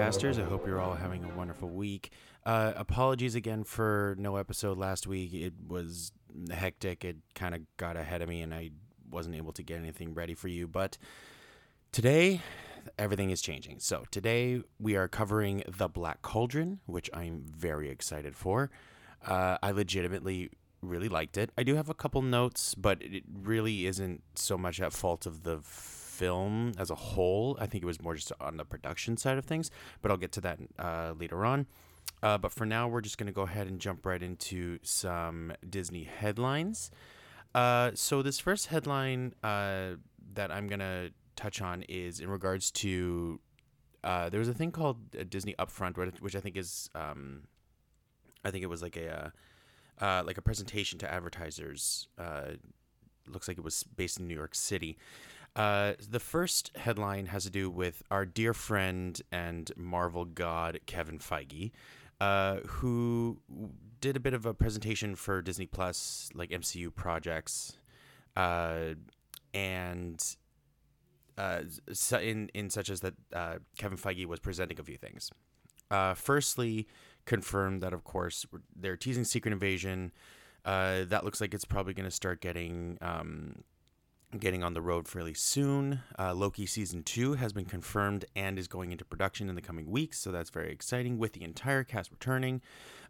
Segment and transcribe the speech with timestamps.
[0.00, 2.10] Hello, I hope you're all having a wonderful week.
[2.46, 5.34] Uh, apologies again for no episode last week.
[5.34, 6.12] It was
[6.50, 7.04] hectic.
[7.04, 8.70] It kind of got ahead of me, and I
[9.10, 10.66] wasn't able to get anything ready for you.
[10.66, 10.96] But
[11.92, 12.40] today,
[12.98, 13.80] everything is changing.
[13.80, 18.70] So today we are covering the Black Cauldron, which I'm very excited for.
[19.26, 20.48] Uh, I legitimately
[20.80, 21.50] really liked it.
[21.58, 25.42] I do have a couple notes, but it really isn't so much at fault of
[25.42, 25.58] the
[26.20, 27.56] film as a whole.
[27.58, 29.70] I think it was more just on the production side of things,
[30.02, 31.66] but I'll get to that uh, later on.
[32.22, 35.52] Uh, but for now, we're just going to go ahead and jump right into some
[35.68, 36.90] Disney headlines.
[37.54, 39.92] Uh, so, this first headline uh,
[40.34, 43.40] that I'm going to touch on is in regards to
[44.04, 47.44] uh, there was a thing called a Disney Upfront, which I think is, um,
[48.44, 49.32] I think it was like a
[49.98, 52.08] uh, like a presentation to advertisers.
[53.26, 54.98] looks like it was based in New York City.
[55.56, 61.18] Uh, the first headline has to do with our dear friend and Marvel god Kevin
[61.18, 61.72] Feige,
[62.20, 63.38] uh, who
[64.00, 67.78] did a bit of a presentation for Disney Plus, like MCU projects,
[68.36, 68.94] uh,
[69.52, 70.36] and
[71.36, 71.62] uh,
[72.20, 75.30] in in such as that uh, Kevin Feige was presenting a few things.
[76.14, 76.86] Firstly,
[77.24, 80.12] confirmed that of course they're teasing Secret Invasion.
[80.64, 83.64] that looks like it's probably going to start getting um,
[84.38, 86.00] getting on the road fairly soon.
[86.18, 89.90] Uh, Loki season two has been confirmed and is going into production in the coming
[89.90, 91.18] weeks, so that's very exciting.
[91.18, 92.60] With the entire cast returning,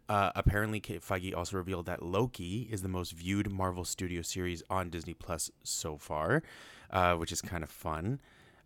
[0.09, 4.89] uh, apparently Feige also revealed that Loki is the most viewed Marvel Studio series on
[4.89, 6.41] Disney Plus so far,
[6.89, 8.19] uh, which is kind of fun.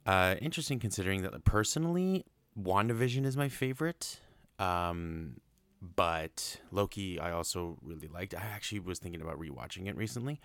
[0.05, 2.25] Uh, interesting considering that personally,
[2.59, 4.21] WandaVision is my favorite.
[4.59, 5.41] Um,
[5.95, 8.33] but Loki, I also really liked.
[8.33, 10.39] I actually was thinking about rewatching it recently.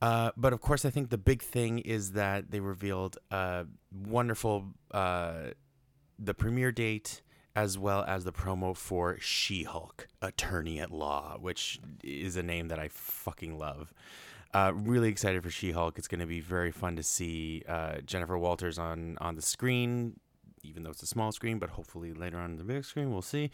[0.00, 4.66] Uh, but of course, I think the big thing is that they revealed a wonderful
[4.92, 5.50] uh,
[6.18, 7.22] the premiere date
[7.56, 12.78] as well as the promo for She-Hulk, Attorney at Law, which is a name that
[12.78, 13.92] I fucking love.
[14.54, 15.98] Uh, really excited for She-Hulk.
[15.98, 20.20] It's going to be very fun to see uh, Jennifer Walters on on the screen,
[20.62, 21.58] even though it's a small screen.
[21.58, 23.50] But hopefully later on the big screen, we'll see.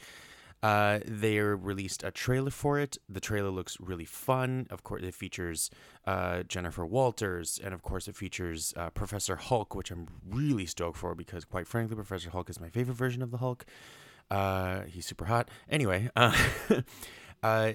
[0.65, 2.97] Uh, they released a trailer for it.
[3.07, 4.67] The trailer looks really fun.
[4.71, 5.69] Of course, it features
[6.07, 10.97] uh, Jennifer Walters, and of course, it features uh, Professor Hulk, which I'm really stoked
[10.97, 13.67] for because, quite frankly, Professor Hulk is my favorite version of the Hulk.
[14.31, 15.51] Uh, he's super hot.
[15.69, 16.35] Anyway, uh,
[17.43, 17.73] uh,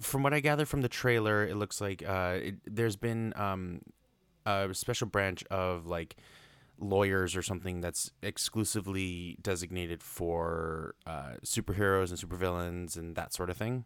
[0.00, 3.82] from what I gather from the trailer, it looks like it, there's been um,
[4.44, 6.16] a special branch of like
[6.82, 13.56] lawyers or something that's exclusively designated for uh, superheroes and supervillains and that sort of
[13.56, 13.84] thing.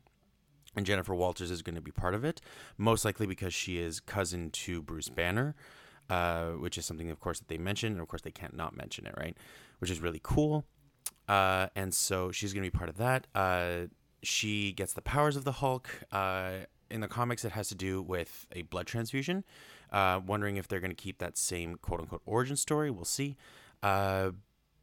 [0.74, 2.40] And Jennifer Walters is going to be part of it,
[2.76, 5.54] most likely because she is cousin to Bruce Banner,
[6.10, 7.92] uh, which is something, of course, that they mention.
[7.92, 9.36] And of course, they can't not mention it, right?
[9.78, 10.66] Which is really cool.
[11.28, 13.26] Uh, and so she's going to be part of that.
[13.34, 13.86] Uh,
[14.22, 15.88] she gets the powers of the Hulk.
[16.12, 16.50] Uh,
[16.90, 19.44] in the comics, it has to do with a blood transfusion.
[19.92, 22.90] Uh, wondering if they're going to keep that same quote unquote origin story.
[22.90, 23.36] We'll see.
[23.82, 24.30] Uh,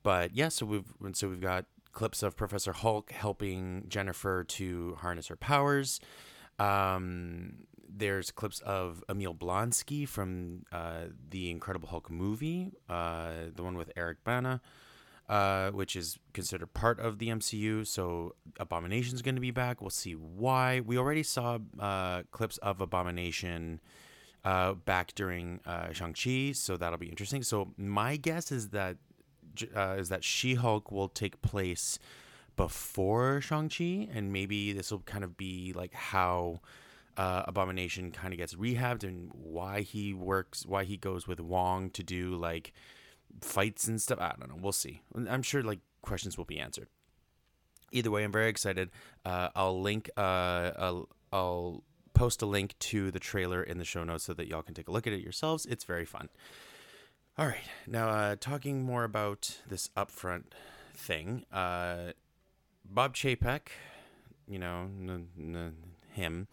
[0.04, 5.28] but yeah, so we've so we've got clips of Professor Hulk helping Jennifer to harness
[5.28, 6.00] her powers.
[6.60, 7.66] Um,
[7.96, 13.92] there's clips of Emil Blonsky from uh, the Incredible Hulk movie, uh, the one with
[13.96, 14.62] Eric Bana,
[15.30, 17.86] uh, which is considered part of the MCU.
[17.86, 19.80] So Abomination's going to be back.
[19.80, 20.80] We'll see why.
[20.80, 23.80] We already saw uh, clips of Abomination
[24.44, 27.44] uh, back during uh, Shang Chi, so that'll be interesting.
[27.44, 28.98] So my guess is that
[29.76, 32.00] uh, is that She Hulk will take place
[32.56, 36.62] before Shang Chi, and maybe this will kind of be like how.
[37.16, 41.92] Uh, Abomination kind of gets rehabbed and why he works, why he goes with Wong
[41.92, 42.74] to do like
[43.40, 44.18] fights and stuff.
[44.20, 44.58] I don't know.
[44.60, 45.04] We'll see.
[45.30, 46.88] I'm sure like questions will be answered.
[47.92, 48.90] Either way, I'm very excited.
[49.24, 50.10] Uh, I'll link.
[50.18, 54.48] Uh, I'll, I'll post a link to the trailer in the show notes so that
[54.48, 55.66] y'all can take a look at it yourselves.
[55.66, 56.30] It's very fun.
[57.38, 60.44] All right, now uh, talking more about this upfront
[60.96, 61.46] thing.
[61.52, 62.12] Uh,
[62.86, 63.70] Bob Chapek,
[64.48, 65.76] you know, n- n-
[66.12, 66.48] him,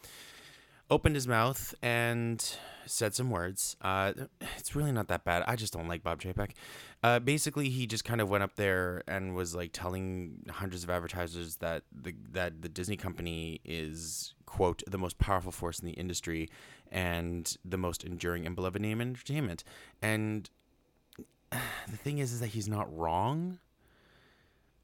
[0.90, 3.76] opened his mouth and said some words.
[3.80, 4.12] Uh,
[4.56, 5.44] it's really not that bad.
[5.46, 6.52] I just don't like Bob Chapek.
[7.02, 10.90] Uh, basically, he just kind of went up there and was like telling hundreds of
[10.90, 15.92] advertisers that the that the Disney company is quote the most powerful force in the
[15.92, 16.50] industry
[16.90, 19.62] and the most enduring and beloved name in entertainment.
[20.02, 20.50] And
[21.50, 23.60] the thing is, is that he's not wrong.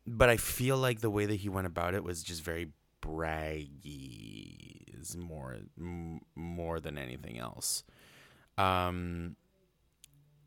[0.06, 2.68] But I feel like the way that he went about it was just very
[3.02, 7.82] braggy is more m- more than anything else.
[8.56, 9.34] Um,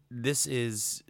[0.09, 1.03] this is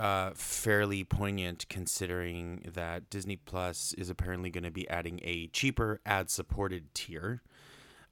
[0.00, 6.00] uh, fairly poignant considering that Disney Plus is apparently going to be adding a cheaper
[6.04, 7.42] ad supported tier,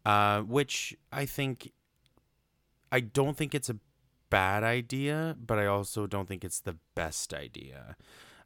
[0.04, 1.72] uh, which I think
[2.92, 3.76] I don't think it's a
[4.30, 7.96] bad idea, but I also don't think it's the best idea.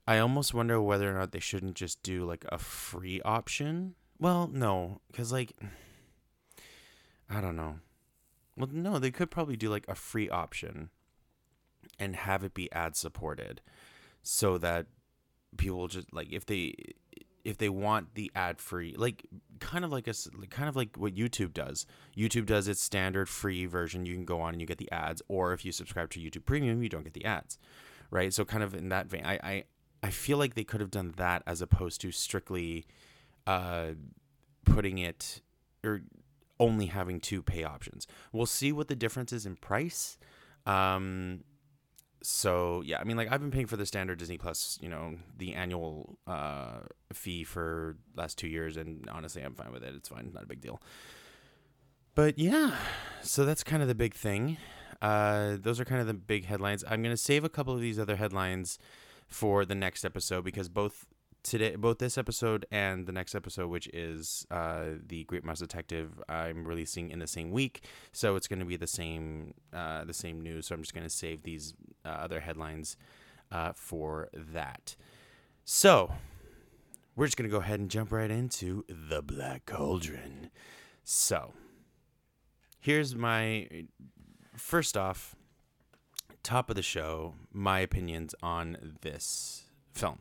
[0.07, 3.95] I almost wonder whether or not they shouldn't just do like a free option.
[4.19, 5.53] Well, no, because like
[7.31, 7.77] I don't know.
[8.57, 10.91] Well, no, they could probably do like a free option
[11.99, 13.61] and have it be ad supported
[14.23, 14.87] so that
[15.57, 16.75] people just like if they
[17.45, 19.27] if they want the ad free like
[19.61, 20.15] kind of like a
[20.51, 21.87] kind of like what YouTube does.
[22.17, 24.07] YouTube does its standard free version.
[24.07, 26.45] You can go on and you get the ads or if you subscribe to YouTube
[26.45, 27.59] Premium, you don't get the ads.
[28.11, 28.33] Right?
[28.33, 29.65] So kind of in that vein, I I,
[30.03, 32.87] I feel like they could have done that as opposed to strictly
[33.47, 33.89] uh
[34.65, 35.41] putting it
[35.85, 36.03] or
[36.59, 38.07] only having two pay options.
[38.33, 40.19] We'll see what the difference is in price.
[40.67, 41.45] Um
[42.25, 45.17] so yeah, I mean, like I've been paying for the standard Disney Plus, you know,
[45.37, 46.81] the annual uh,
[47.13, 49.95] fee for last two years, and honestly, I'm fine with it.
[49.95, 50.81] It's fine, not a big deal.
[52.15, 52.77] But yeah,
[53.23, 54.57] so that's kind of the big thing.
[55.03, 56.83] Uh, those are kind of the big headlines.
[56.89, 58.79] I'm gonna save a couple of these other headlines
[59.27, 61.07] for the next episode because both
[61.45, 66.21] today both this episode and the next episode which is uh, the great mouse detective
[66.29, 67.85] i'm releasing in the same week.
[68.13, 70.67] So it's going to be the same uh, the same news.
[70.67, 71.75] So i'm just going to save these
[72.05, 72.97] uh, other headlines
[73.53, 74.97] uh, for that.
[75.65, 76.13] So
[77.15, 80.51] we're just going to go ahead and jump right into the black cauldron.
[81.05, 81.53] So
[82.81, 83.69] here's my
[84.57, 85.37] first off
[86.43, 90.19] top of the show my opinions on this film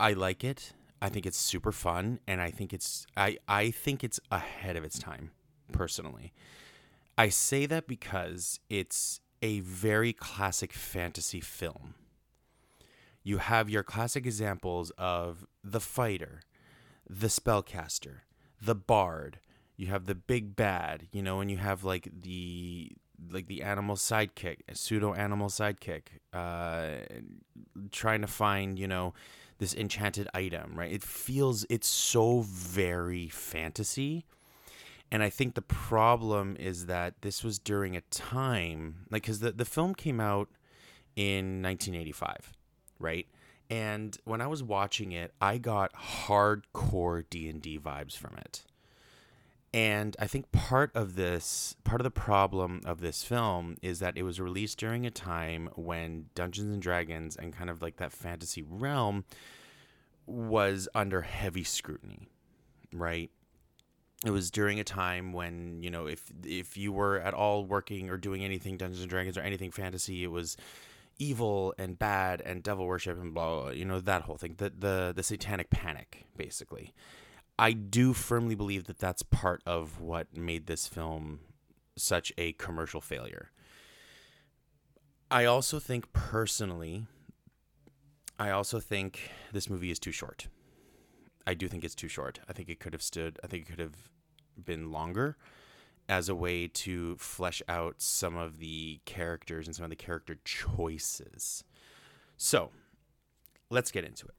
[0.00, 0.72] I like it.
[1.02, 4.84] I think it's super fun, and I think it's I I think it's ahead of
[4.84, 5.30] its time,
[5.72, 6.32] personally.
[7.16, 11.94] I say that because it's a very classic fantasy film.
[13.22, 16.40] You have your classic examples of the fighter,
[17.08, 18.20] the spellcaster,
[18.60, 19.38] the bard.
[19.76, 22.92] You have the big bad, you know, and you have like the
[23.30, 27.04] like the animal sidekick, a pseudo animal sidekick, uh,
[27.90, 29.12] trying to find, you know,
[29.60, 30.90] this enchanted item, right?
[30.90, 34.24] It feels it's so very fantasy.
[35.12, 39.52] And I think the problem is that this was during a time like cuz the
[39.52, 40.48] the film came out
[41.14, 42.52] in 1985,
[42.98, 43.28] right?
[43.68, 48.64] And when I was watching it, I got hardcore D&D vibes from it.
[49.72, 54.16] And I think part of this, part of the problem of this film is that
[54.16, 58.12] it was released during a time when Dungeons and Dragons and kind of like that
[58.12, 59.24] fantasy realm
[60.26, 62.28] was under heavy scrutiny,
[62.92, 63.30] right?
[64.24, 68.10] It was during a time when, you know, if if you were at all working
[68.10, 70.56] or doing anything Dungeons and Dragons or anything fantasy, it was
[71.18, 74.56] evil and bad and devil worship and blah, blah you know, that whole thing.
[74.58, 76.92] The the the satanic panic basically.
[77.60, 81.40] I do firmly believe that that's part of what made this film
[81.94, 83.50] such a commercial failure.
[85.30, 87.04] I also think personally,
[88.38, 90.48] I also think this movie is too short.
[91.46, 92.40] I do think it's too short.
[92.48, 94.08] I think it could have stood, I think it could have
[94.64, 95.36] been longer
[96.08, 100.38] as a way to flesh out some of the characters and some of the character
[100.46, 101.62] choices.
[102.38, 102.70] So,
[103.68, 104.34] let's get into it.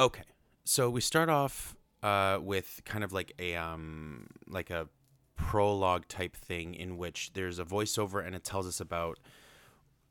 [0.00, 0.24] Okay.
[0.68, 4.88] So we start off uh, with kind of like a um, like a
[5.36, 9.18] prologue type thing in which there's a voiceover and it tells us about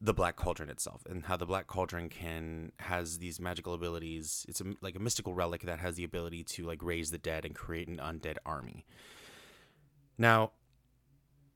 [0.02, 4.46] the black cauldron itself and how the black cauldron can has these magical abilities.
[4.48, 7.46] It's a, like a mystical relic that has the ability to like raise the dead
[7.46, 8.86] and create an undead army.
[10.18, 10.52] Now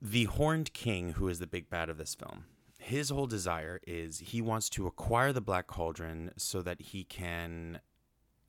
[0.01, 2.45] the horned king who is the big bad of this film
[2.79, 7.81] his whole desire is he wants to acquire the black cauldron so that he can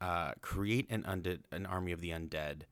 [0.01, 2.63] uh, create an undead, an army of the undead,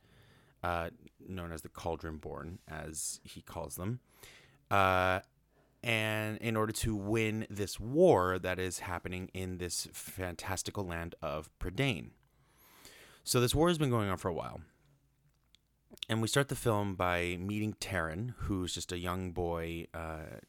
[0.62, 0.90] uh,
[1.26, 4.00] known as the Cauldron Born, as he calls them,
[4.70, 5.20] uh,
[5.82, 11.50] and in order to win this war that is happening in this fantastical land of
[11.58, 12.10] Prydain.
[13.22, 14.60] So this war has been going on for a while.
[16.08, 20.40] And we start the film by meeting Taran, who's just a young boy uh,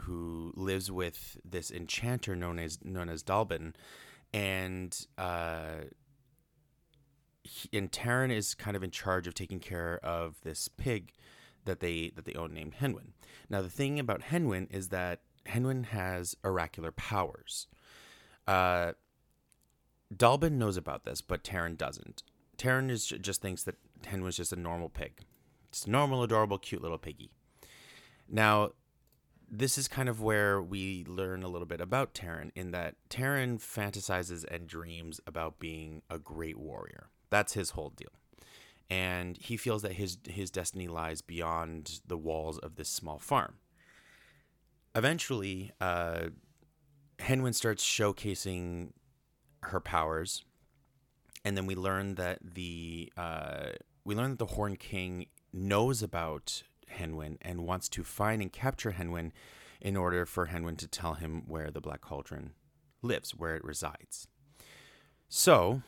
[0.00, 3.74] who lives with this enchanter known as known as Dallben,
[4.32, 5.86] and uh,
[7.72, 11.12] and Taran is kind of in charge of taking care of this pig
[11.64, 13.12] that they that they own named Hen Wen.
[13.48, 17.66] Now the thing about Hen Wen is that Hen Wen has oracular powers.
[18.46, 18.92] Uh,
[20.14, 22.22] Dallben knows about this, but Taran doesn't.
[22.56, 23.76] Taran is just thinks that
[24.06, 25.20] Hen Wen's just a normal pig.
[25.68, 27.30] It's a normal, adorable, cute little piggy.
[28.28, 28.70] Now,
[29.50, 33.58] this is kind of where we learn a little bit about Terran in that Terran
[33.58, 37.08] fantasizes and dreams about being a great warrior.
[37.30, 38.08] That's his whole deal.
[38.90, 43.54] And he feels that his his destiny lies beyond the walls of this small farm.
[44.94, 46.28] Eventually, uh,
[47.18, 48.92] Hen starts showcasing
[49.64, 50.44] her powers,
[51.44, 53.70] and then we learn that the uh,
[54.04, 58.92] we learn that the Horn King knows about Hen and wants to find and capture
[58.92, 59.32] Hen
[59.80, 62.52] in order for Hen to tell him where the Black Cauldron
[63.02, 64.26] lives, where it resides.
[65.28, 65.82] So,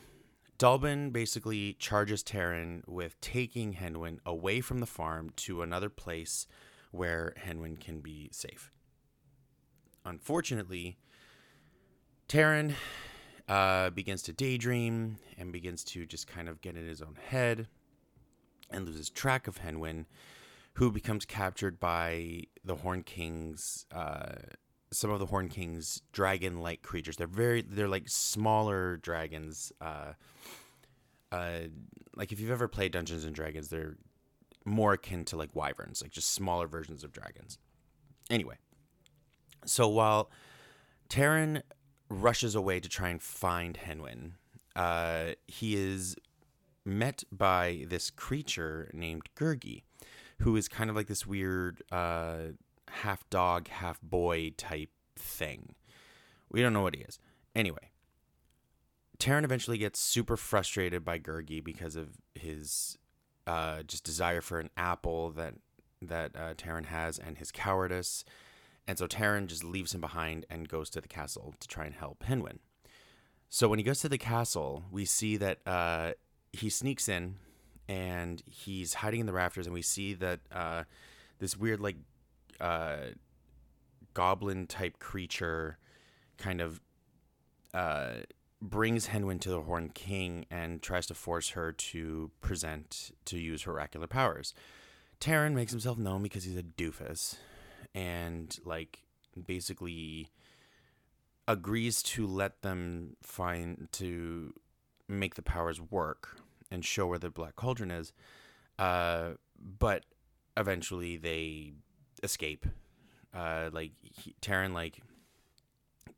[0.61, 6.45] Dallben basically charges Terran with taking Hen Wen away from the farm to another place
[6.91, 8.71] where Hen Wen can be safe.
[10.05, 10.99] Unfortunately,
[12.27, 12.75] Terran
[13.49, 17.67] uh, begins to daydream and begins to just kind of get in his own head
[18.69, 20.05] and loses track of Hen Wen,
[20.73, 24.33] who becomes captured by the Horn King's uh,
[24.91, 27.17] some of the Horn King's dragon-like creatures.
[27.17, 29.71] They're very they're like smaller dragons.
[29.79, 30.13] Uh,
[31.31, 31.59] uh,
[32.15, 33.95] like if you've ever played Dungeons and Dragons, they're
[34.65, 37.57] more akin to like wyverns, like just smaller versions of dragons.
[38.29, 38.55] Anyway,
[39.65, 40.29] so while
[41.09, 41.63] Terran
[42.09, 44.33] rushes away to try and find Hen
[44.75, 46.15] uh, he is
[46.85, 49.83] met by this creature named Gurgi,
[50.39, 52.53] who is kind of like this weird uh,
[52.91, 55.75] half dog, half boy type thing.
[56.51, 57.19] We don't know what he is.
[57.55, 57.91] Anyway,
[59.19, 62.97] Terran eventually gets super frustrated by Gurgi because of his
[63.47, 65.55] uh, just desire for an apple that
[66.01, 68.25] that uh, Terran has and his cowardice.
[68.87, 71.93] And so Terran just leaves him behind and goes to the castle to try and
[71.93, 72.43] help Hen
[73.49, 76.13] So when he goes to the castle, we see that uh,
[76.51, 77.35] he sneaks in
[77.87, 80.85] and he's hiding in the rafters, and we see that uh,
[81.39, 81.97] this weird like
[82.61, 82.97] uh,
[84.13, 85.77] goblin type creature
[86.37, 86.79] kind of
[87.73, 88.13] uh,
[88.61, 93.63] brings Hen to the Horn King and tries to force her to present to use
[93.63, 94.53] her oracular powers.
[95.19, 97.35] Terran makes himself known because he's a doofus,
[97.93, 99.03] and like
[99.45, 100.29] basically
[101.47, 104.53] agrees to let them find to
[105.07, 106.37] make the powers work
[106.69, 108.13] and show where the black cauldron is.
[108.79, 110.05] Uh, but
[110.57, 111.73] eventually they
[112.23, 112.65] escape.
[113.33, 115.01] Uh, like he, Terran like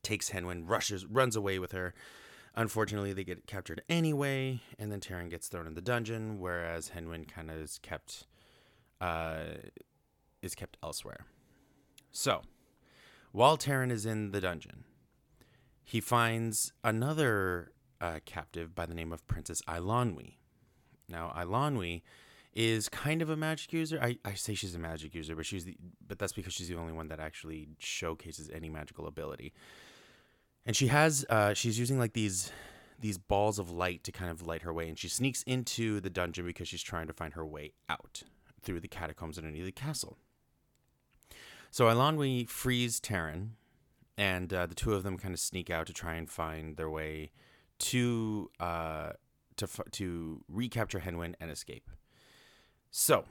[0.02, 1.94] takes Hen rushes, runs away with her.
[2.56, 7.26] Unfortunately, they get captured anyway, and then Terran gets thrown in the dungeon, whereas Hen
[7.26, 8.28] kind of is kept
[9.02, 9.56] uh,
[10.42, 11.26] is kept elsewhere.
[12.12, 12.42] So,
[13.32, 14.84] while Terran is in the dungeon,
[15.84, 20.36] he finds another uh, captive by the name of Princess Eilonwy.
[21.10, 22.04] Now, Eilonwy
[22.54, 24.00] is kind of a magic user.
[24.02, 25.76] I, I say she's a magic user, but she's the,
[26.08, 29.54] but that's because she's the only one that actually showcases any magical ability.
[30.66, 32.52] And she has uh, she's using like these
[33.00, 36.10] these balls of light to kind of light her way, and she sneaks into the
[36.10, 38.24] dungeon because she's trying to find her way out
[38.62, 40.18] through the catacombs underneath the castle.
[41.70, 43.56] So Eilonwy frees Terran,
[44.16, 46.90] and uh, the two of them kind of sneak out to try and find their
[46.90, 47.32] way
[47.80, 49.14] to uh,
[49.58, 51.90] to to recapture Hen and escape.
[52.96, 53.26] So,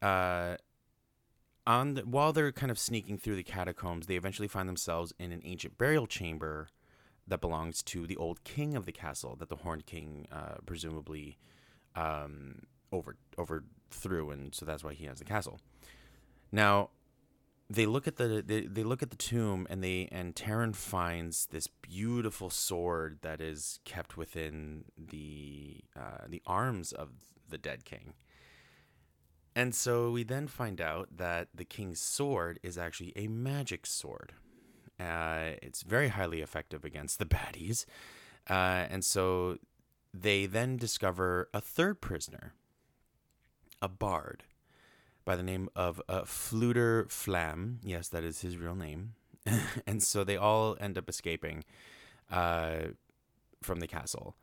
[0.00, 0.54] uh,
[1.66, 5.32] on the, while they're kind of sneaking through the catacombs, they eventually find themselves in
[5.32, 6.68] an ancient burial chamber
[7.26, 11.38] that belongs to the old king of the castle that the Horned King uh, presumably
[11.96, 15.58] um, over overthrew, and so that's why he has the castle.
[16.52, 16.90] Now,
[17.70, 21.46] they look at the they, they look at the tomb and they and Terran finds
[21.46, 27.10] this beautiful sword that is kept within the uh, the arms of
[27.48, 28.14] the dead king.
[29.56, 34.32] And so we then find out that the king's sword is actually a magic sword.
[34.98, 37.86] Uh, it's very highly effective against the baddies.
[38.50, 39.58] Uh, and so
[40.12, 42.54] they then discover a third prisoner,
[43.80, 44.42] a bard
[45.24, 47.76] by the name of uh, Fflewddur Fflam.
[47.82, 49.14] Yes, that is his real name.
[49.86, 51.64] and so they all end up escaping
[52.30, 52.88] uh,
[53.62, 54.36] from the castle.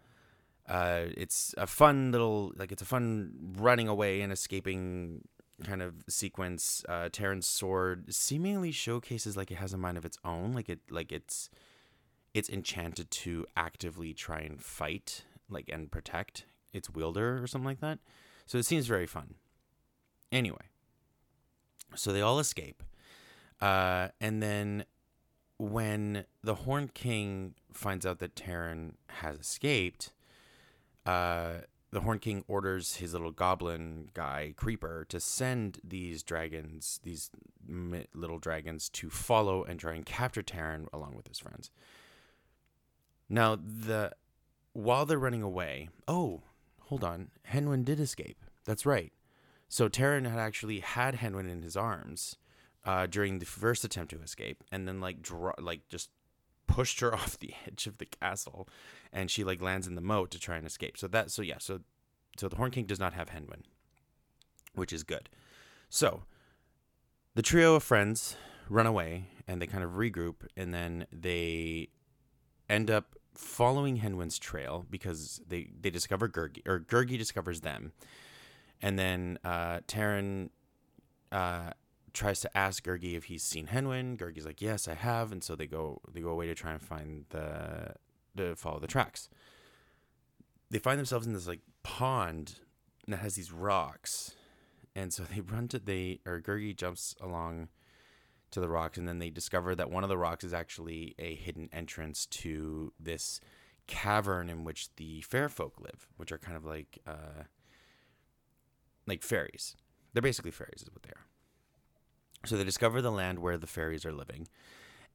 [0.68, 5.22] Uh, it's a fun little, like, it's a fun running away and escaping
[5.64, 6.84] kind of sequence.
[6.88, 10.80] Uh, Terran's sword seemingly showcases like it has a mind of its own, like it,
[10.90, 11.50] like it's,
[12.34, 17.82] it's enchanted to actively try and fight, like, and protect its wielder or something like
[17.82, 18.00] that.
[18.46, 19.36] So it seems very fun.
[20.32, 20.71] Anyway,
[21.96, 22.84] so they all escape.
[23.60, 24.86] Uh, and then
[25.58, 30.12] when the Horned King finds out that Terran has escaped,
[31.06, 31.54] uh,
[31.92, 37.30] the Horn King orders his little goblin guy, Creeper, to send these dragons, these
[38.14, 41.70] little dragons, to follow and try and capture Terran along with his friends.
[43.30, 44.14] Now, the
[44.74, 46.42] while they're running away, oh,
[46.84, 48.38] hold on, Hen Wen did escape.
[48.66, 49.12] That's right.
[49.72, 52.36] So Terran had actually had Hen Wen in his arms
[52.84, 56.10] uh, during the first attempt to escape, and then like draw, like just
[56.68, 58.68] pushed her off the edge of the castle,
[59.14, 60.98] and she like lands in the moat to try and escape.
[60.98, 61.80] So that so yeah so
[62.38, 63.64] so the Horn King does not have Hen Wen,
[64.76, 65.30] which is good.
[65.88, 66.24] So
[67.36, 68.36] the trio of friends
[68.68, 71.88] run away and they kind of regroup, and then they
[72.70, 77.94] end up following Hen Wen's trail because they they discover Gurgi or Gurgi discovers them,
[78.82, 80.50] and then uh, Terran
[81.32, 81.72] uh,
[82.14, 84.18] tries to ask Gurgi if he's seen Hen Wen.
[84.18, 86.82] Gurgi's like, "Yes, I have," and so they go they go away to try and
[86.82, 87.94] find the
[88.38, 89.30] to follow the tracks.
[90.70, 92.60] They find themselves in this like pond
[93.08, 94.36] that has these rocks,
[94.96, 97.70] and so they run to they or Gurgi jumps along
[98.52, 101.36] to the rocks, and then they discover that one of the rocks is actually a
[101.36, 103.40] hidden entrance to this
[103.88, 107.44] cavern in which the fair folk live, which are kind of like uh,
[109.08, 109.76] like fairies.
[110.14, 111.26] They're basically fairies, is what they are.
[112.46, 114.48] So they discover the land where the fairies are living,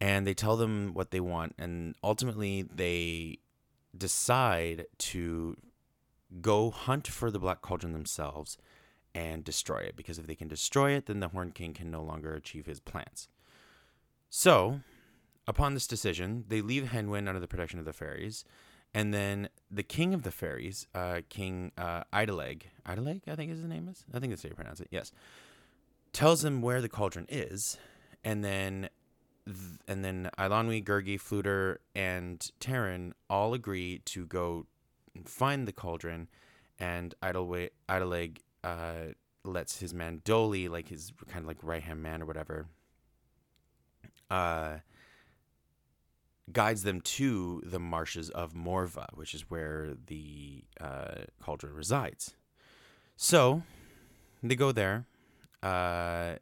[0.01, 3.39] and they tell them what they want, and ultimately they
[3.97, 5.57] decide to
[6.41, 8.59] go hunt for the Black Cauldron themselves
[9.15, 12.03] and destroy it because if they can destroy it, then the Horn King can no
[12.03, 13.29] longer achieve his plans.
[14.29, 14.81] So,
[15.47, 18.45] upon this decision, they leave Hen Wen under the protection of the fairies,
[18.97, 23.63] and then the king of the fairies, uh, King uh, Eidilleg, Eidilleg, I think his
[23.63, 24.03] name is.
[24.15, 24.89] I think that's how you pronounce it.
[24.91, 25.13] Yes,
[26.15, 27.77] tells him where the cauldron is,
[28.25, 28.89] and then
[29.87, 34.65] and then Eilonwy, Gurgi, Fflewddur, and Terran all agree to go
[35.27, 36.29] find the cauldron,
[36.81, 39.13] and Eidilleg uh,
[39.45, 42.67] lets his man Doli, like his kind of like right hand man or whatever,
[44.31, 44.77] uh,
[46.53, 52.35] guides them to the marshes of Morva, which is where the uh, cauldron resides.
[53.17, 53.63] So
[54.43, 55.07] they go there.
[55.63, 56.37] Uh,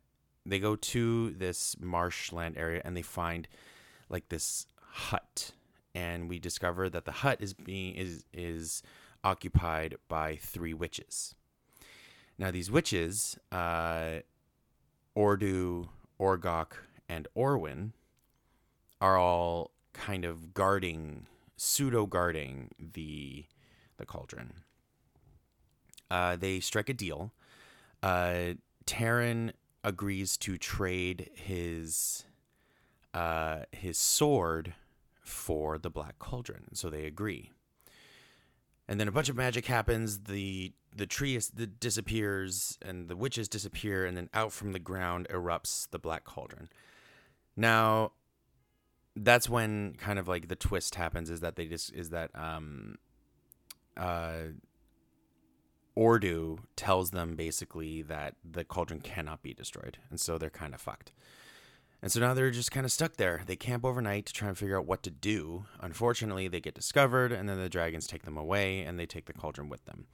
[0.44, 3.48] they go to this marshland area and they find
[4.08, 5.52] like this hut,
[5.94, 8.82] and we discover that the hut is being is is
[9.22, 11.34] occupied by three witches.
[12.36, 14.20] Now these witches, uh,
[15.16, 15.88] Orddu,
[16.20, 16.72] Orgoch,
[17.08, 17.92] and Orwen,
[19.00, 21.26] are all kind of guarding,
[21.56, 23.46] pseudo guarding the
[23.96, 24.52] the cauldron.
[26.10, 27.32] Uh, they strike a deal.
[28.02, 28.54] Uh,
[28.86, 29.52] Terran
[29.82, 32.24] agrees to trade his
[33.14, 34.74] uh, his sword
[35.20, 37.50] for the Black Cauldron, so they agree.
[38.86, 40.24] And then a bunch of magic happens.
[40.24, 44.78] The the tree is, the disappears, and the witches disappear, and then out from the
[44.78, 46.68] ground erupts the Black Cauldron.
[47.56, 48.12] Now,
[49.16, 51.30] that's when kind of like the twist happens.
[51.30, 52.96] Is that they just is that um,
[53.96, 54.48] uh,
[55.96, 60.80] Orddu tells them basically that the cauldron cannot be destroyed, and so they're kind of
[60.80, 61.12] fucked.
[62.02, 63.42] And so now they're just kind of stuck there.
[63.46, 65.64] They camp overnight to try and figure out what to do.
[65.80, 69.32] Unfortunately, they get discovered, and then the dragons take them away, and they take the
[69.32, 70.06] cauldron with them.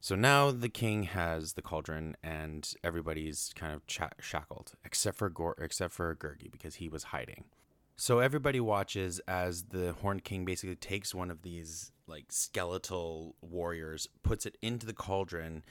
[0.00, 5.30] So now the king has the cauldron, and everybody's kind of ch- shackled, except for
[5.30, 7.44] Gor- except for Gurgi because he was hiding.
[8.00, 14.06] So everybody watches as the Horn King basically takes one of these like skeletal warriors,
[14.22, 15.64] puts it into the cauldron,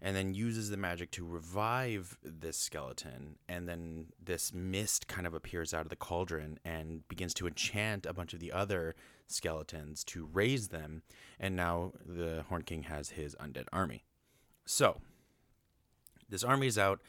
[0.00, 3.34] and then uses the magic to revive this skeleton.
[3.48, 8.06] And then this mist kind of appears out of the cauldron and begins to enchant
[8.06, 8.94] a bunch of the other
[9.26, 11.02] skeletons to raise them.
[11.40, 14.04] And now the Horn King has his undead army.
[14.64, 15.00] So
[16.28, 17.00] this army is out,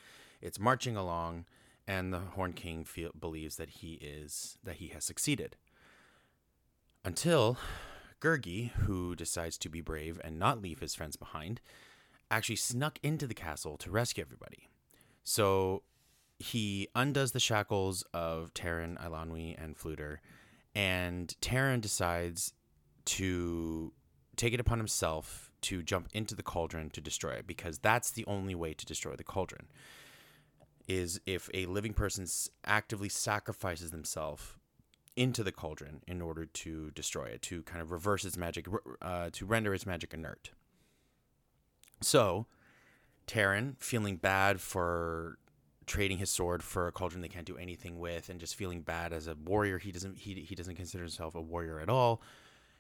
[0.42, 1.46] it's marching along
[1.88, 5.56] and the Horn King feel, believes that he is that he has succeeded.
[7.06, 7.58] Until
[8.22, 11.60] Gurgi, who decides to be brave and not leave his friends behind,
[12.32, 14.70] actually snuck into the castle to rescue everybody.
[15.24, 15.84] So
[16.40, 20.18] he undoes the shackles of Terran, Eilonwy, and Fflewddur,
[20.74, 22.54] and Terran decides
[23.06, 23.92] to
[24.36, 28.26] take it upon himself to jump into the cauldron to destroy it because that's the
[28.26, 29.68] only way to destroy the cauldron
[30.88, 32.26] is if a living person
[32.66, 34.56] actively sacrifices themselves
[35.16, 38.68] into the cauldron in order to destroy it, to kind of reverse its magic,
[39.02, 40.52] uh, to render its magic inert.
[42.02, 42.48] So,
[43.28, 45.38] Terran, feeling bad for
[45.86, 49.14] trading his sword for a cauldron they can't do anything with, and just feeling bad
[49.14, 52.22] as a warrior, he doesn't he he doesn't consider himself a warrior at all.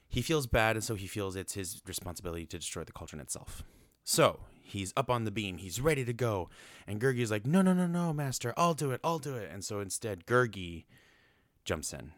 [0.08, 3.64] he feels bad, and so he feels it's his responsibility to destroy the cauldron itself.
[4.04, 6.50] So he's up on the beam, he's ready to go,
[6.88, 9.64] and Gurgi's like, "No, no, no, no, master, I'll do it, I'll do it." And
[9.64, 10.86] so instead, Gurgi
[11.66, 12.12] jumps in,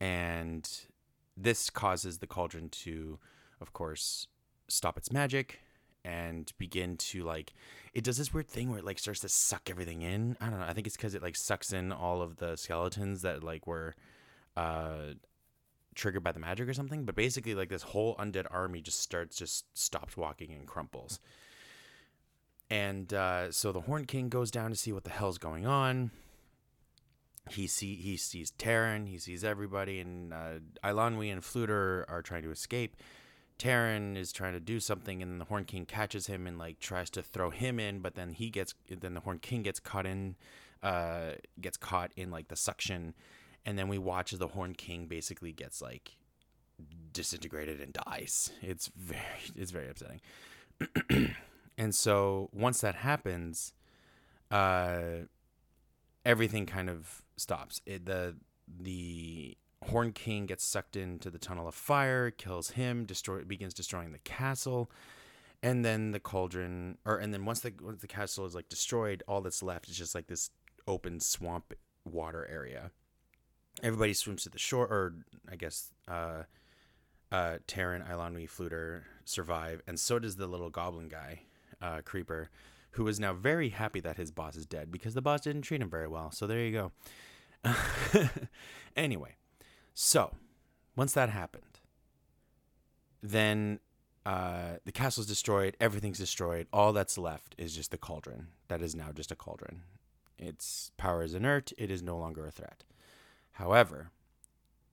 [0.00, 0.68] and
[1.36, 3.18] this causes the cauldron to,
[3.60, 4.26] of course,
[4.68, 5.60] stop its magic
[6.04, 7.52] and begin to like
[7.94, 10.36] it does this weird thing where it like starts to suck everything in.
[10.40, 13.22] I don't know i think it's because it like sucks in all of the skeletons
[13.22, 13.94] that like were
[14.56, 15.14] uh
[15.94, 19.36] triggered by the magic or something but basically like this whole undead army just starts
[19.36, 21.20] just stops walking and crumples.
[22.70, 26.10] And uh so the horn king goes down to see what the hell's going on.
[27.50, 32.44] He see he sees Taran, he sees everybody, and uh, Eilonwy and Fflewddur are trying
[32.44, 32.96] to escape.
[33.58, 37.10] Taran is trying to do something, and the Horn King catches him and like tries
[37.10, 40.36] to throw him in, but then he gets then the Horn King gets caught in,
[40.82, 43.14] uh, gets caught in like the suction,
[43.64, 46.16] and then we watch as the Horn King basically gets like
[47.12, 48.50] disintegrated and dies.
[48.60, 49.24] It's very
[49.56, 50.20] it's very upsetting.
[51.78, 53.72] and so once that happens,
[54.50, 55.26] uh,
[56.24, 57.80] everything kind of stops.
[57.86, 58.36] It, the
[58.80, 64.12] the Horn King gets sucked into the tunnel of fire, kills him, destroy begins destroying
[64.12, 64.90] the castle,
[65.62, 69.22] and then the cauldron, or and then once the once the castle is like destroyed,
[69.26, 70.50] all that's left is just like this
[70.86, 72.90] open swamp water area.
[73.82, 75.14] Everybody swims to the shore, or
[75.50, 76.42] I guess uh,
[77.30, 81.42] uh, Eilonwy, Fflewddur survive, and so does the little goblin guy,
[81.80, 82.50] uh, Creeper,
[82.92, 85.80] who is now very happy that his boss is dead because the boss didn't treat
[85.80, 86.30] him very well.
[86.30, 86.92] So there you go.
[88.96, 89.36] anyway,
[89.94, 90.34] so,
[90.96, 91.80] once that happened,
[93.22, 93.80] then
[94.26, 96.66] uh, the castle's destroyed, everything's destroyed.
[96.72, 98.48] All that's left is just the cauldron.
[98.68, 99.82] That is now just a cauldron.
[100.38, 101.72] Its power is inert.
[101.78, 102.84] It is no longer a threat.
[103.52, 104.10] However,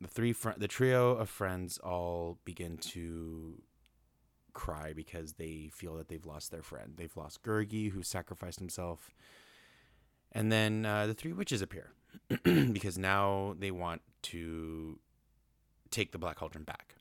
[0.02, 3.62] the three fr- the trio of friends all begin to
[4.54, 6.93] cry because they feel that they've lost their friend.
[6.98, 9.13] They've lost Gurgi, who sacrificed himself,
[10.32, 11.91] and then uh, the three witches appear
[12.43, 15.00] because now they want to
[15.91, 16.95] take the Black Cauldron back.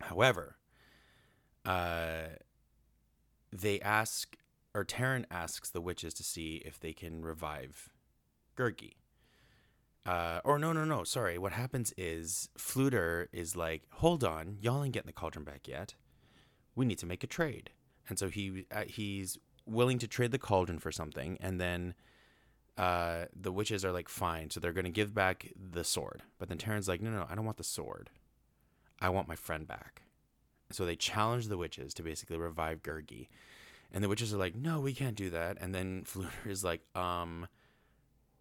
[0.00, 0.56] However,
[1.64, 2.36] uh,
[3.52, 4.36] they ask,
[4.74, 7.90] or Taryn asks the witches to see if they can revive
[8.56, 8.94] Gurgi.
[10.06, 11.04] Uh, or no, no, no.
[11.04, 11.36] Sorry.
[11.38, 15.94] What happens is Fflewddur is like, "Hold on, y'all ain't getting the cauldron back yet.
[16.74, 17.70] We need to make a trade."
[18.08, 21.94] And so he uh, he's willing to trade the cauldron for something, and then
[22.80, 24.48] uh, the witches are like, fine.
[24.48, 26.22] So they're going to give back the sword.
[26.38, 28.08] But then Taran's like, no, no, I don't want the sword.
[29.02, 30.02] I want my friend back.
[30.70, 33.28] So they challenge the witches to basically revive Gurgi.
[33.92, 35.58] And the witches are like, no, we can't do that.
[35.60, 37.48] And then Fflewddur is like, um,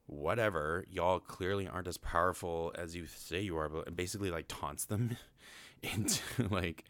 [0.09, 0.85] whatever.
[0.89, 3.69] Y'all clearly aren't as powerful as you say you are.
[3.69, 5.17] But basically, like, taunts them
[5.83, 6.85] into, like,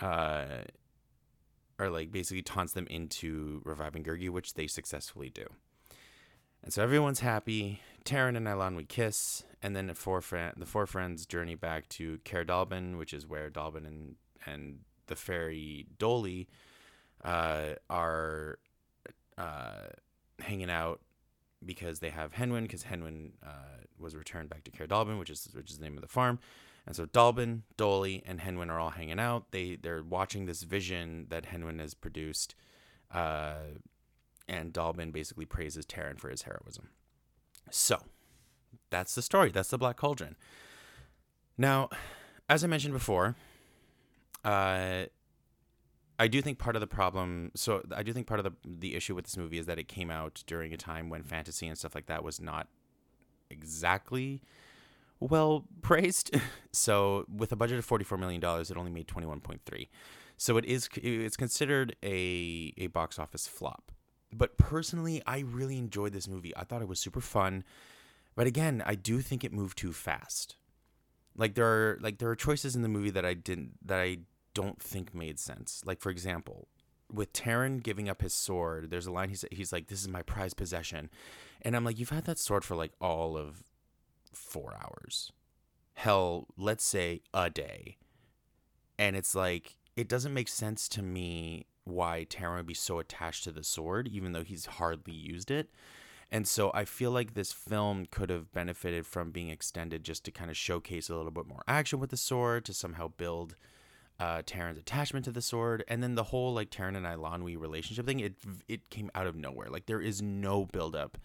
[0.00, 0.64] uh,
[1.78, 5.46] or like basically taunts them into reviving Gurgi, which they successfully do.
[6.62, 7.80] And so everyone's happy.
[8.04, 12.18] Taran and Eilonwy kiss, and then the four, fr- the four friends journey back to
[12.24, 14.14] Caer Dallben, which is where Dallben and,
[14.46, 16.46] and the fairy Doli
[17.24, 18.58] uh, are
[19.38, 19.88] uh,
[20.40, 21.00] hanging out
[21.64, 25.18] because they have Hen Wen, because Hen Wen uh, was returned back to Caer Dallben,
[25.18, 26.38] which is which is the name of the farm.
[26.86, 29.52] And so Dallben, Doli, and Hen Wen are all hanging out.
[29.52, 32.54] They they're watching this vision that Hen Wen has produced,
[33.12, 33.54] uh,
[34.48, 36.88] and Dallben basically praises Taran for his heroism.
[37.70, 38.02] So,
[38.90, 39.50] that's the story.
[39.50, 40.36] That's the Black Cauldron.
[41.56, 41.88] Now,
[42.48, 43.36] as I mentioned before,
[44.44, 45.04] uh,
[46.22, 47.50] I do think part of the problem.
[47.56, 49.88] So I do think part of the the issue with this movie is that it
[49.88, 52.68] came out during a time when fantasy and stuff like that was not
[53.50, 54.40] exactly
[55.18, 56.32] well praised.
[56.72, 59.62] so with a budget of forty four million dollars, it only made twenty one point
[59.66, 59.88] three.
[60.36, 63.90] So it is it's considered a a box office flop.
[64.32, 66.56] But personally, I really enjoyed this movie.
[66.56, 67.64] I thought it was super fun.
[68.36, 70.54] But again, I do think it moved too fast.
[71.36, 74.18] Like there are like there are choices in the movie that I didn't that I
[74.54, 75.82] don't think made sense.
[75.84, 76.68] Like for example,
[77.12, 80.22] with Taran giving up his sword, there's a line he's he's like, "This is my
[80.22, 81.10] prized possession,"
[81.62, 83.64] and I'm like, "You've had that sword for like all of
[84.32, 85.32] four hours,
[85.94, 87.98] hell, let's say a day,"
[88.98, 93.44] and it's like it doesn't make sense to me why Taran would be so attached
[93.44, 95.70] to the sword, even though he's hardly used it.
[96.30, 100.30] And so I feel like this film could have benefited from being extended just to
[100.30, 103.54] kind of showcase a little bit more action with the sword, to somehow build
[104.22, 108.06] uh, Taran's attachment to the sword, and then the whole like Taran and Eilonwy relationship
[108.06, 108.20] thing.
[108.20, 108.34] It
[108.68, 109.68] it came out of nowhere.
[109.68, 111.18] Like there is no build up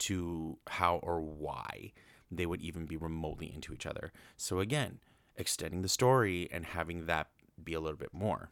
[0.00, 1.92] to how or why
[2.30, 4.12] they would even be remotely into each other.
[4.36, 4.98] So again,
[5.36, 7.28] extending the story and having that
[7.62, 8.50] be a little bit more.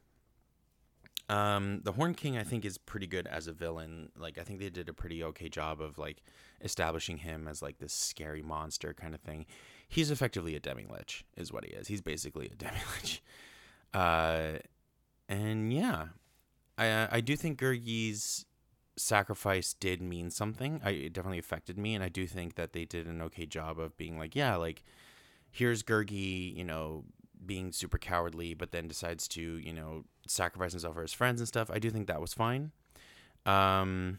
[1.29, 4.11] Um, the Horn King, I think, is pretty good as a villain.
[4.19, 6.23] Like, I think they did a pretty okay job of like
[6.63, 9.47] establishing him as like this scary monster kind of thing.
[9.89, 11.89] He's effectively a demi lich, is what he is.
[11.89, 13.23] He's basically a demi lich.
[13.93, 14.59] Uh,
[15.29, 16.09] and yeah,
[16.79, 18.47] I I do think Gurgi's
[18.97, 20.81] sacrifice did mean something.
[20.85, 23.79] I, it definitely affected me, and I do think that they did an okay job
[23.79, 24.83] of being like, yeah, like
[25.51, 27.05] here's Gurgi, you know,
[27.45, 31.49] being super cowardly, but then decides to, you know, sacrifice himself for his friends and
[31.49, 31.71] stuff.
[31.73, 32.73] I do think that was fine.
[33.47, 34.19] Um,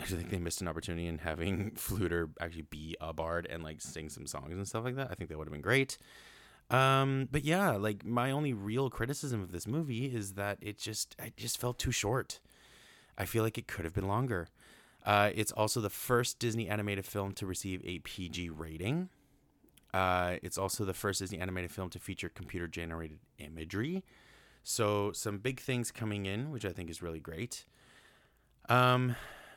[0.00, 3.80] I think they missed an opportunity in having Fflewddur actually be a bard and like
[3.80, 5.08] sing some songs and stuff like that.
[5.10, 5.98] I think that would have been great.
[6.70, 11.14] Um, but yeah, like my only real criticism of this movie is that it just
[11.22, 12.40] it just felt too short.
[13.16, 14.48] I feel like it could have been longer.
[15.04, 19.08] Uh, it's also the first Disney animated film to receive a PG rating.
[19.94, 24.04] Uh, it's also the first Disney animated film to feature computer generated imagery.
[24.64, 27.64] So some big things coming in, which I think is really great.
[28.68, 29.14] Um,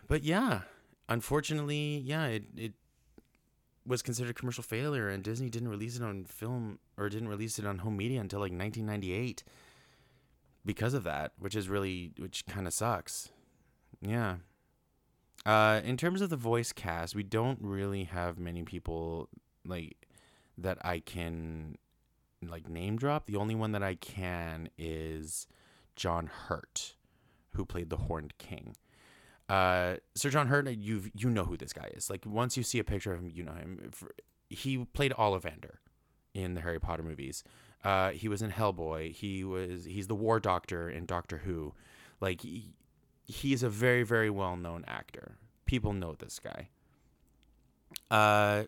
[0.08, 0.62] but yeah,
[1.10, 2.74] unfortunately, yeah, it, it
[3.90, 7.66] was considered commercial failure, and Disney didn't release it on film or didn't release it
[7.66, 9.44] on home media until like 1998
[10.64, 13.30] because of that, which is really which kind of sucks.
[14.00, 14.36] Yeah.
[15.44, 19.28] Uh, in terms of the voice cast, we don't really have many people
[19.66, 20.08] like
[20.58, 21.76] that I can
[22.48, 23.26] like name drop.
[23.26, 25.48] The only one that I can is
[25.96, 26.94] John Hurt,
[27.56, 28.76] who played the Horned King.
[29.50, 32.10] Uh, Sir John Hurt, you you know who this guy is.
[32.10, 33.92] Like once you see a picture of him, you know him.
[34.50, 35.78] He played Ollivander
[36.34, 37.44] in the Harry Potter movies.
[37.84, 39.12] Uh, he was in Hellboy.
[39.14, 41.74] He was he's the War Doctor in Doctor Who.
[42.22, 42.76] Like he,
[43.26, 45.38] he's a very very well known actor.
[45.66, 46.70] People know this guy.
[48.12, 48.66] Uh,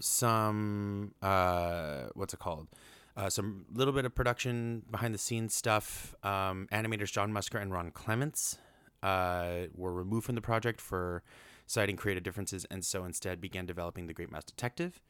[0.00, 2.68] some uh, what's it called?
[3.16, 6.14] Uh, some little bit of production behind the scenes stuff.
[6.22, 8.58] Um, animators John Musker and Ron Clements
[9.04, 11.22] uh, were removed from the project for
[11.66, 15.00] citing creative differences, and so instead began developing the Great Mouse Detective,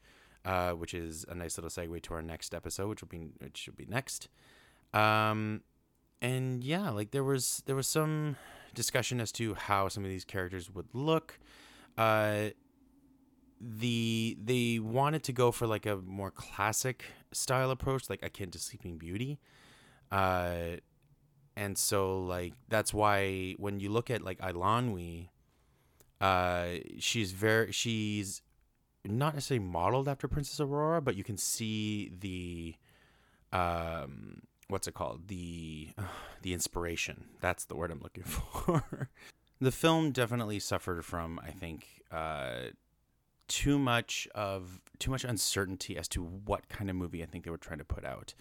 [0.43, 3.57] uh, which is a nice little segue to our next episode, which will be which
[3.57, 4.27] should be next.
[4.93, 5.61] Um,
[6.21, 8.35] and yeah, like there was there was some
[8.73, 11.39] discussion as to how some of these characters would look.
[11.97, 12.49] Uh,
[13.61, 18.59] the they wanted to go for like a more classic style approach, like akin to
[18.59, 19.39] Sleeping Beauty.
[20.11, 20.77] Uh,
[21.55, 25.29] and so like that's why when you look at like Eilonwy,
[26.21, 26.67] uh,
[26.99, 28.41] she's very she's
[29.03, 32.75] not necessarily modeled after Princess Aurora, but you can see the
[33.53, 36.03] um what's it called the uh,
[36.41, 37.25] the inspiration.
[37.41, 39.09] That's the word I'm looking for.
[39.61, 42.71] the film definitely suffered from I think uh
[43.47, 47.51] too much of too much uncertainty as to what kind of movie I think they
[47.51, 48.33] were trying to put out.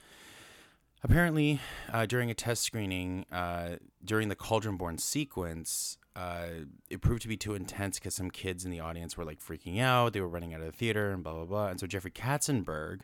[1.05, 1.61] Apparently,
[1.93, 6.47] uh, during a test screening, uh, during the Cauldron-born sequence, uh,
[6.89, 9.83] it proved to be too intense because some kids in the audience were like freaking
[9.83, 10.15] out.
[10.15, 11.67] They were running out of the theater and blah blah blah.
[11.67, 13.01] And so Jeffrey Katzenberg,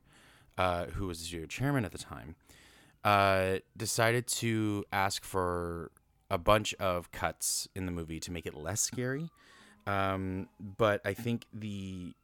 [0.57, 2.37] uh, who was the studio chairman at the time,
[3.05, 5.91] uh, decided to ask for
[6.31, 9.29] a bunch of cuts in the movie to make it less scary.
[9.87, 12.15] Um, but I think the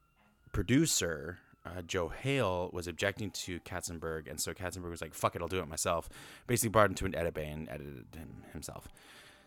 [0.52, 5.42] producer uh, Joe Hale was objecting to Katzenberg, and so Katzenberg was like, "Fuck it,
[5.42, 6.08] I'll do it myself."
[6.46, 8.88] Basically, brought him to an edit bay and edited him himself.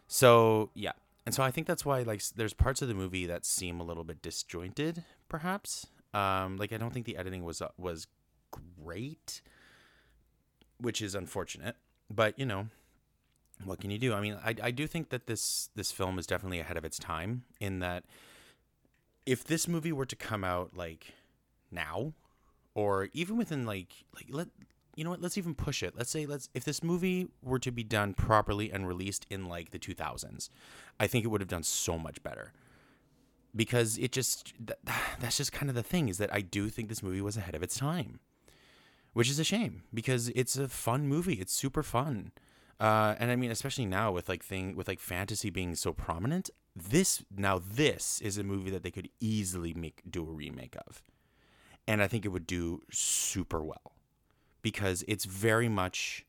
[0.07, 0.93] So yeah,
[1.25, 3.83] and so I think that's why like there's parts of the movie that seem a
[3.83, 5.87] little bit disjointed, perhaps.
[6.13, 8.07] Um, like I don't think the editing was uh, was
[8.51, 9.41] great,
[10.79, 11.75] which is unfortunate.
[12.09, 12.67] But you know,
[13.63, 14.13] what can you do?
[14.13, 16.97] I mean, I I do think that this this film is definitely ahead of its
[16.97, 18.05] time in that
[19.25, 21.13] if this movie were to come out like
[21.71, 22.13] now
[22.73, 24.47] or even within like like let
[24.95, 25.93] you know what let's even push it.
[25.97, 29.71] Let's say let's if this movie were to be done properly and released in like
[29.71, 30.49] the 2000s
[30.99, 32.53] i think it would have done so much better.
[33.55, 34.79] Because it just that,
[35.19, 37.55] that's just kind of the thing is that i do think this movie was ahead
[37.55, 38.19] of its time
[39.13, 41.33] which is a shame because it's a fun movie.
[41.33, 42.31] It's super fun.
[42.79, 46.49] Uh, and i mean especially now with like thing with like fantasy being so prominent
[46.73, 51.03] this now this is a movie that they could easily make do a remake of
[51.89, 53.93] and I think it would do super well
[54.61, 56.23] because it's very much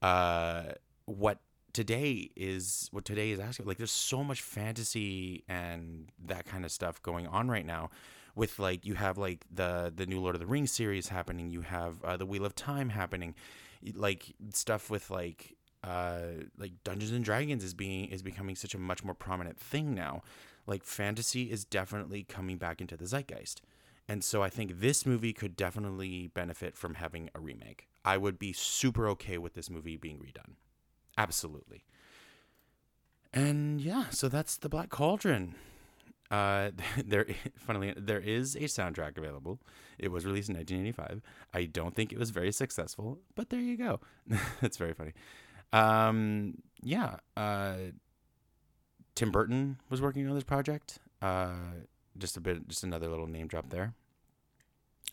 [0.00, 0.62] uh,
[1.06, 1.40] what
[1.72, 6.70] today is what today is asking like there's so much fantasy and that kind of
[6.70, 7.90] stuff going on right now
[8.36, 11.62] with like you have like the the new lord of the rings series happening you
[11.62, 13.34] have uh, the wheel of time happening
[13.96, 16.20] like stuff with like uh
[16.56, 20.22] like dungeons and dragons is being is becoming such a much more prominent thing now.
[20.66, 23.60] Like fantasy is definitely coming back into the zeitgeist
[24.08, 27.88] And so I think this movie could definitely benefit from having a remake.
[28.04, 30.54] I would be super okay with this movie being redone.
[31.16, 31.84] Absolutely.
[33.32, 35.54] And yeah, so that's the Black Cauldron.
[36.30, 36.70] Uh,
[37.04, 39.58] there, funnily, there is a soundtrack available.
[39.98, 41.22] It was released in 1985.
[41.52, 44.00] I don't think it was very successful, but there you go.
[44.60, 45.12] That's very funny.
[45.72, 47.16] Um, yeah.
[47.36, 47.76] Uh,
[49.14, 50.98] Tim Burton was working on this project.
[51.22, 51.54] Uh,
[52.18, 53.94] just a bit, just another little name drop there.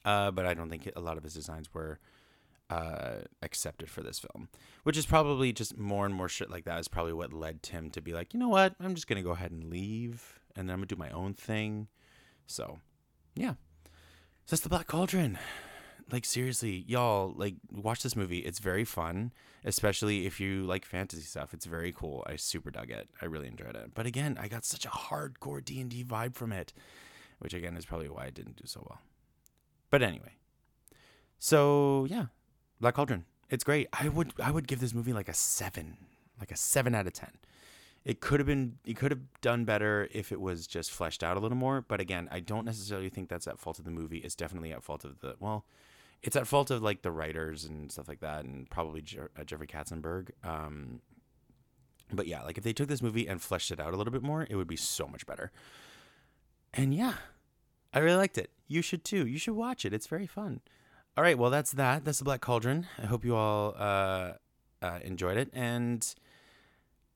[0.04, 2.00] Uh, but I don't think a lot of his designs were
[2.70, 4.48] uh, accepted for this film,
[4.84, 7.90] which is probably just more and more shit like that is probably what led Tim
[7.92, 10.74] to be like, you know what, I'm just gonna go ahead and leave, and then
[10.74, 11.88] I'm gonna do my own thing.
[12.48, 12.80] So,
[13.36, 15.38] yeah, so that's the Black Cauldron.
[16.12, 18.39] Like seriously, y'all, like watch this movie.
[18.39, 19.32] It's very fun,
[19.63, 21.54] especially if you like fantasy stuff.
[21.54, 22.24] It's very cool.
[22.28, 23.08] I super dug it.
[23.21, 23.91] I really enjoyed it.
[23.93, 26.74] But again, I got such a hardcore D and D vibe from it,
[27.39, 29.00] which again is probably why it didn't do so well.
[29.89, 30.34] But anyway,
[31.39, 32.26] so yeah,
[32.80, 33.26] Black Cauldron.
[33.50, 33.88] It's great.
[33.93, 35.97] I would I would give this movie like a seven,
[36.39, 37.32] like a seven out of ten.
[38.04, 41.38] It could have been it could have done better if it was just fleshed out
[41.38, 41.82] a little more.
[41.82, 44.17] But again, I don't necessarily think that's at fault of the movie.
[44.19, 45.65] It's definitely at fault of the well,
[46.23, 49.43] it's at fault of like the writers and stuff like that, and probably Je- uh,
[49.43, 50.29] Jeffrey Katzenberg.
[50.43, 51.01] Um,
[52.12, 54.21] but yeah, like if they took this movie and fleshed it out a little bit
[54.23, 55.51] more, it would be so much better.
[56.73, 57.13] And yeah,
[57.93, 58.51] I really liked it.
[58.67, 59.25] You should too.
[59.25, 59.93] You should watch it.
[59.93, 60.62] It's very fun.
[61.17, 62.05] All right, well that's that.
[62.05, 62.88] That's the Black Cauldron.
[62.97, 64.34] I hope you all uh,
[64.81, 66.05] uh, enjoyed it, and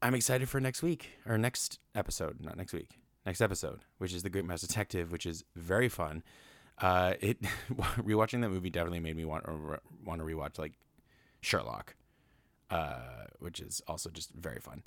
[0.02, 2.42] I'm excited for next week or next episode.
[2.42, 3.00] Not next week.
[3.26, 6.22] Next episode, which is the Great Mouse Detective, which is very fun.
[6.80, 7.42] Uh, it
[7.98, 10.74] rewatching that movie definitely made me want to want to rewatch like
[11.42, 11.96] Sherlock,
[12.70, 14.84] uh, which is also just very fun.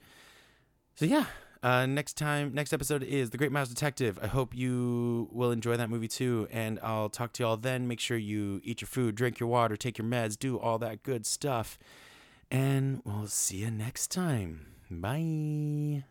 [0.95, 1.27] So yeah,
[1.63, 4.19] uh, next time, next episode is The Great Mouse Detective.
[4.23, 6.47] I hope you will enjoy that movie too.
[6.51, 7.89] And I'll talk to y'all then.
[7.89, 11.03] Make sure you eat your food, drink your water, take your meds, do all that
[11.03, 11.79] good stuff.
[12.51, 14.67] And we'll see you next time.
[14.91, 16.05] Bye.